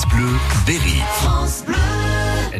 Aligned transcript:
France 0.00 0.14
Bleu, 0.14 0.28
Berry. 0.66 1.02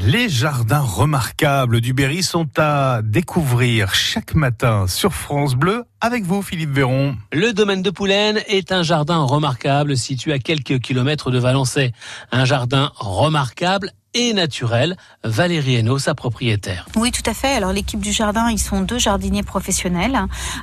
Les 0.03 0.29
jardins 0.29 0.81
remarquables 0.81 1.81
du 1.81 1.95
Berry 1.95 2.23
sont 2.23 2.49
à 2.59 3.01
découvrir 3.03 3.95
chaque 3.95 4.35
matin 4.35 4.87
sur 4.87 5.15
France 5.15 5.55
Bleu 5.55 5.85
avec 6.03 6.25
vous, 6.25 6.43
Philippe 6.43 6.73
Véron. 6.73 7.17
Le 7.33 7.53
domaine 7.53 7.81
de 7.81 7.89
Poulaine 7.89 8.41
est 8.47 8.73
un 8.73 8.83
jardin 8.83 9.23
remarquable 9.23 9.97
situé 9.97 10.35
à 10.35 10.39
quelques 10.39 10.81
kilomètres 10.81 11.31
de 11.31 11.39
Valençay. 11.39 11.93
Un 12.31 12.45
jardin 12.45 12.93
remarquable 12.97 13.93
et 14.15 14.33
naturel. 14.33 14.97
Valérie 15.23 15.77
Hainaut, 15.77 15.99
sa 15.99 16.15
propriétaire. 16.15 16.87
Oui, 16.97 17.11
tout 17.13 17.23
à 17.29 17.35
fait. 17.35 17.55
Alors 17.55 17.73
l'équipe 17.73 18.01
du 18.01 18.13
jardin, 18.13 18.51
ils 18.51 18.59
sont 18.59 18.81
deux 18.81 18.99
jardiniers 18.99 19.43
professionnels. 19.43 20.19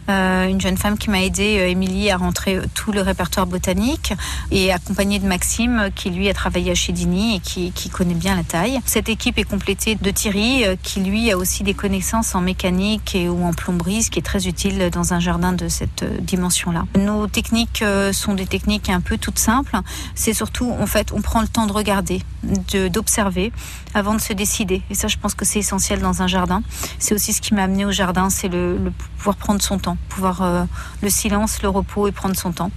Euh, 0.10 0.48
une 0.48 0.60
jeune 0.60 0.78
femme 0.78 0.98
qui 0.98 1.10
m'a 1.10 1.22
aidé, 1.22 1.58
euh, 1.60 1.70
Émilie, 1.70 2.10
à 2.10 2.18
rentrer 2.18 2.60
tout 2.74 2.92
le 2.92 3.02
répertoire 3.02 3.46
botanique 3.48 4.14
et 4.52 4.72
accompagnée 4.74 5.20
de 5.20 5.28
Maxime, 5.28 5.90
qui 5.96 6.10
lui 6.10 6.28
a 6.30 6.34
travaillé 6.34 6.72
à 6.72 6.76
Chédini 6.76 7.36
et 7.36 7.40
qui, 7.40 7.72
qui 7.72 7.90
connaît 7.90 8.14
bien 8.16 8.36
la 8.36 8.44
taille. 8.44 8.80
Cette 8.86 9.10
équipe 9.10 9.38
est 9.38 9.44
complétée 9.44 9.96
de 9.96 10.12
Thierry, 10.12 10.66
euh, 10.66 10.76
qui 10.82 11.02
lui 11.02 11.32
a 11.32 11.38
aussi 11.38 11.64
des 11.64 11.74
connaissances 11.74 12.36
en 12.36 12.42
mécanique 12.42 13.16
et 13.16 13.30
ou 13.30 13.46
en 13.46 13.54
plomberie, 13.54 14.04
ce 14.04 14.10
qui 14.10 14.20
est 14.20 14.24
très 14.24 14.48
utile 14.48 14.90
dans 14.92 15.14
un 15.14 15.20
jardin 15.20 15.54
de 15.54 15.68
cette 15.68 16.04
euh, 16.04 16.18
dimension-là. 16.20 16.86
Nos 16.98 17.28
techniques 17.28 17.82
euh, 17.82 18.12
sont 18.12 18.34
des 18.34 18.48
techniques 18.48 18.90
un 18.90 19.02
peu 19.02 19.18
toutes 19.18 19.40
simples. 19.40 19.78
C'est 20.16 20.34
surtout, 20.34 20.72
en 20.80 20.88
fait, 20.88 21.12
on 21.14 21.22
prend 21.22 21.42
le 21.42 21.48
temps 21.48 21.68
de 21.68 21.72
regarder, 21.74 22.22
de- 22.44 22.88
avant 23.94 24.14
de 24.14 24.22
se 24.22 24.34
décider. 24.34 24.82
Et 24.90 24.96
ça, 24.96 25.08
je 25.08 25.18
pense 25.18 25.34
que 25.36 25.46
c'est 25.46 25.60
essentiel 25.60 26.00
dans 26.02 26.22
un 26.22 26.28
jardin. 26.28 26.62
C'est 27.00 27.14
aussi 27.14 27.34
ce 27.34 27.42
qui 27.42 27.54
m'a 27.54 27.64
amené 27.64 27.86
au 27.86 27.92
jardin, 27.92 28.30
c'est 28.30 28.48
le, 28.48 28.78
le 28.78 28.92
pouvoir 29.18 29.36
prendre 29.36 29.62
son 29.62 29.78
temps, 29.80 29.98
pouvoir 30.10 30.42
euh, 30.42 30.64
le 31.02 31.10
silence, 31.10 31.62
le 31.62 31.70
repos 31.70 32.08
et 32.08 32.12
prendre 32.12 32.36
son 32.36 32.52
temps. 32.52 32.72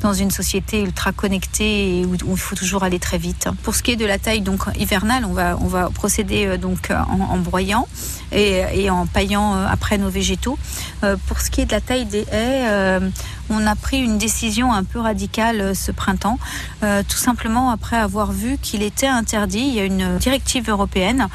Dans 0.00 0.12
une 0.14 0.30
société 0.30 0.82
ultra 0.82 1.12
connectée 1.12 2.00
et 2.00 2.04
où, 2.06 2.12
où 2.26 2.32
il 2.32 2.38
faut 2.38 2.56
toujours 2.56 2.82
aller 2.84 2.98
très 2.98 3.18
vite. 3.18 3.48
Pour 3.62 3.74
ce 3.74 3.82
qui 3.82 3.90
est 3.92 3.96
de 3.96 4.06
la 4.06 4.18
taille 4.18 4.40
donc 4.40 4.60
hivernale, 4.78 5.24
on 5.24 5.32
va 5.32 5.56
on 5.60 5.68
va 5.68 5.90
procéder 5.90 6.46
euh, 6.46 6.56
donc 6.58 6.90
en, 6.90 7.20
en 7.34 7.38
broyant 7.38 7.86
et, 8.32 8.62
et 8.74 8.90
en 8.90 9.06
paillant 9.06 9.54
euh, 9.54 9.66
après 9.68 9.98
nos 9.98 10.10
végétaux. 10.10 10.58
Pour 11.28 11.40
ce 11.42 11.50
qui 11.50 11.60
est 11.60 11.66
de 11.66 11.72
la 11.72 11.82
taille 11.82 12.06
des 12.06 12.24
haies, 12.32 12.64
on 13.50 13.66
a 13.66 13.76
pris 13.76 13.98
une 14.00 14.16
décision 14.16 14.72
un 14.72 14.84
peu 14.84 15.00
radicale 15.00 15.76
ce 15.76 15.92
printemps, 15.92 16.38
tout 16.80 17.18
simplement 17.18 17.70
après 17.70 17.98
avoir 17.98 18.32
vu 18.32 18.56
qu'il 18.56 18.82
était 18.82 19.06
interdit. 19.06 19.64
Il 19.68 19.74
y 19.74 19.80
a 19.80 19.84
une 19.84 20.03
directive 20.18 20.68
européenne 20.68 21.28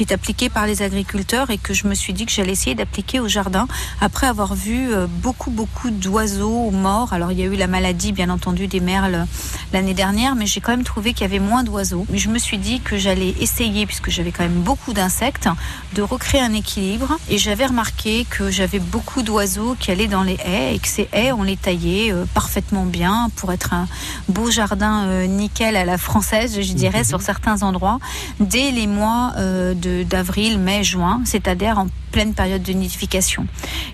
qui 0.00 0.04
est 0.10 0.14
appliquée 0.14 0.48
par 0.48 0.66
les 0.66 0.80
agriculteurs 0.80 1.50
et 1.50 1.58
que 1.58 1.74
je 1.74 1.86
me 1.86 1.94
suis 1.94 2.14
dit 2.14 2.24
que 2.24 2.32
j'allais 2.32 2.52
essayer 2.52 2.74
d'appliquer 2.74 3.20
au 3.20 3.28
jardin 3.28 3.68
après 4.00 4.26
avoir 4.26 4.54
vu 4.54 4.90
euh, 4.94 5.06
beaucoup 5.06 5.50
beaucoup 5.50 5.90
d'oiseaux 5.90 6.70
morts. 6.70 7.12
Alors 7.12 7.32
il 7.32 7.38
y 7.38 7.42
a 7.42 7.44
eu 7.44 7.54
la 7.54 7.66
maladie 7.66 8.12
bien 8.12 8.30
entendu 8.30 8.66
des 8.66 8.80
merles 8.80 9.26
l'année 9.74 9.92
dernière, 9.92 10.36
mais 10.36 10.46
j'ai 10.46 10.62
quand 10.62 10.70
même 10.70 10.84
trouvé 10.84 11.12
qu'il 11.12 11.20
y 11.20 11.24
avait 11.26 11.38
moins 11.38 11.64
d'oiseaux. 11.64 12.06
Mais 12.08 12.16
je 12.16 12.30
me 12.30 12.38
suis 12.38 12.56
dit 12.56 12.80
que 12.80 12.96
j'allais 12.96 13.34
essayer, 13.40 13.84
puisque 13.84 14.08
j'avais 14.08 14.32
quand 14.32 14.42
même 14.42 14.62
beaucoup 14.62 14.94
d'insectes, 14.94 15.50
de 15.94 16.00
recréer 16.00 16.40
un 16.40 16.54
équilibre. 16.54 17.18
Et 17.28 17.36
j'avais 17.36 17.66
remarqué 17.66 18.24
que 18.30 18.50
j'avais 18.50 18.78
beaucoup 18.78 19.20
d'oiseaux 19.20 19.76
qui 19.78 19.90
allaient 19.90 20.08
dans 20.08 20.22
les 20.22 20.38
haies 20.46 20.74
et 20.76 20.78
que 20.78 20.88
ces 20.88 21.10
haies, 21.12 21.32
on 21.32 21.42
les 21.42 21.58
taillait 21.58 22.10
euh, 22.10 22.24
parfaitement 22.32 22.86
bien 22.86 23.28
pour 23.36 23.52
être 23.52 23.74
un 23.74 23.86
beau 24.30 24.50
jardin 24.50 25.04
euh, 25.08 25.26
nickel 25.26 25.76
à 25.76 25.84
la 25.84 25.98
française, 25.98 26.58
je 26.58 26.72
dirais, 26.72 27.04
sur 27.04 27.20
certains 27.20 27.62
endroits, 27.62 27.98
dès 28.40 28.70
les 28.70 28.86
mois 28.86 29.34
euh, 29.36 29.74
de- 29.74 29.89
d'avril, 30.08 30.58
mai, 30.58 30.82
juin, 30.84 31.22
c'est-à-dire 31.24 31.78
en 31.78 31.86
pleine 32.10 32.34
période 32.34 32.62
de 32.62 32.72
nidification. 32.72 33.46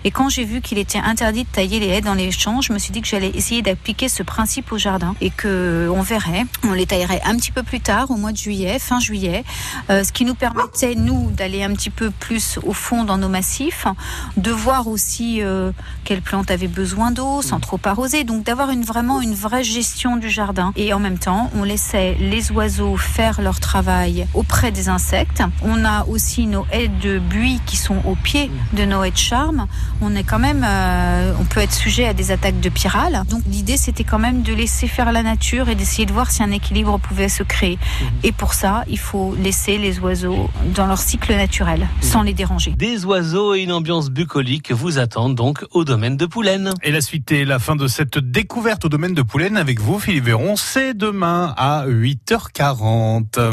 Et 0.03 0.11
quand 0.11 0.29
j'ai 0.29 0.43
vu 0.43 0.61
qu'il 0.61 0.77
était 0.77 0.99
interdit 0.99 1.43
de 1.43 1.49
tailler 1.49 1.79
les 1.79 1.87
haies 1.87 2.01
dans 2.01 2.13
les 2.13 2.31
champs, 2.31 2.61
je 2.61 2.73
me 2.73 2.79
suis 2.79 2.91
dit 2.91 3.01
que 3.01 3.07
j'allais 3.07 3.29
essayer 3.29 3.61
d'appliquer 3.61 4.09
ce 4.09 4.23
principe 4.23 4.71
au 4.71 4.77
jardin 4.77 5.15
et 5.21 5.29
que 5.29 5.89
on 5.93 6.01
verrait, 6.01 6.45
on 6.63 6.73
les 6.73 6.85
taillerait 6.85 7.21
un 7.25 7.35
petit 7.35 7.51
peu 7.51 7.63
plus 7.63 7.79
tard, 7.79 8.11
au 8.11 8.15
mois 8.15 8.31
de 8.31 8.37
juillet, 8.37 8.79
fin 8.79 8.99
juillet, 8.99 9.43
euh, 9.89 10.03
ce 10.03 10.11
qui 10.11 10.25
nous 10.25 10.35
permettait 10.35 10.95
nous 10.95 11.31
d'aller 11.31 11.63
un 11.63 11.73
petit 11.73 11.89
peu 11.89 12.11
plus 12.11 12.59
au 12.63 12.73
fond 12.73 13.03
dans 13.03 13.17
nos 13.17 13.29
massifs, 13.29 13.87
de 14.35 14.51
voir 14.51 14.87
aussi 14.87 15.41
euh, 15.41 15.71
quelles 16.03 16.21
plantes 16.21 16.51
avaient 16.51 16.67
besoin 16.67 17.11
d'eau 17.11 17.41
sans 17.41 17.59
trop 17.59 17.79
arroser, 17.83 18.23
donc 18.23 18.43
d'avoir 18.43 18.71
une 18.71 18.83
vraiment 18.83 19.21
une 19.21 19.33
vraie 19.33 19.63
gestion 19.63 20.17
du 20.17 20.29
jardin. 20.29 20.73
Et 20.75 20.93
en 20.93 20.99
même 20.99 21.19
temps, 21.19 21.51
on 21.55 21.63
laissait 21.63 22.15
les 22.19 22.51
oiseaux 22.51 22.97
faire 22.97 23.41
leur 23.41 23.59
travail 23.59 24.27
auprès 24.33 24.71
des 24.71 24.89
insectes. 24.89 25.43
On 25.63 25.85
a 25.85 26.05
aussi 26.05 26.47
nos 26.47 26.65
haies 26.71 26.87
de 26.87 27.19
buis 27.19 27.59
qui 27.65 27.77
sont 27.77 28.01
au 28.07 28.15
pied 28.15 28.49
de 28.73 28.85
nos 28.85 29.03
haies 29.03 29.11
de 29.11 29.17
charme. 29.17 29.67
On 30.01 30.15
est 30.15 30.23
quand 30.23 30.39
même, 30.39 30.65
euh, 30.67 31.33
on 31.39 31.43
peut 31.45 31.59
être 31.59 31.73
sujet 31.73 32.07
à 32.07 32.13
des 32.13 32.31
attaques 32.31 32.59
de 32.59 32.69
pyrales. 32.69 33.23
Donc 33.29 33.43
l'idée 33.49 33.77
c'était 33.77 34.03
quand 34.03 34.19
même 34.19 34.41
de 34.41 34.53
laisser 34.53 34.87
faire 34.87 35.11
la 35.11 35.23
nature 35.23 35.69
et 35.69 35.75
d'essayer 35.75 36.05
de 36.05 36.13
voir 36.13 36.31
si 36.31 36.41
un 36.41 36.51
équilibre 36.51 36.97
pouvait 36.99 37.29
se 37.29 37.43
créer. 37.43 37.77
Et 38.23 38.31
pour 38.31 38.53
ça, 38.53 38.83
il 38.89 38.99
faut 38.99 39.35
laisser 39.39 39.77
les 39.77 39.99
oiseaux 39.99 40.49
dans 40.73 40.87
leur 40.87 40.99
cycle 40.99 41.35
naturel, 41.35 41.87
sans 42.01 42.23
les 42.23 42.33
déranger. 42.33 42.71
Des 42.77 43.05
oiseaux 43.05 43.53
et 43.53 43.61
une 43.61 43.71
ambiance 43.71 44.09
bucolique 44.09 44.71
vous 44.71 44.97
attendent 44.97 45.35
donc 45.35 45.65
au 45.71 45.83
domaine 45.83 46.17
de 46.17 46.25
Poulaine. 46.25 46.73
Et 46.83 46.91
la 46.91 47.01
suite 47.01 47.31
et 47.31 47.45
la 47.45 47.59
fin 47.59 47.75
de 47.75 47.87
cette 47.87 48.17
découverte 48.17 48.85
au 48.85 48.89
domaine 48.89 49.13
de 49.13 49.21
Poulaine 49.21 49.57
avec 49.57 49.79
vous, 49.79 49.99
Philippe 49.99 50.25
Véron, 50.25 50.55
c'est 50.55 50.93
demain 50.93 51.53
à 51.57 51.85
8h40. 51.87 53.51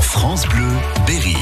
France 0.00 0.46
Bleu, 0.48 0.64
Berry. 1.06 1.36